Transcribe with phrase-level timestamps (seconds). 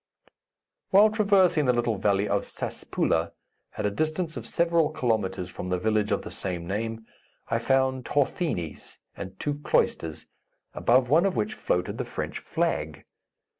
[0.89, 3.33] While traversing the little valley of Saspoula,
[3.77, 7.05] at a distance of several kilometres from the village of the same name,
[7.49, 10.25] I found "t'horthenes" and two cloisters,
[10.73, 13.05] above one of which floated the French flag.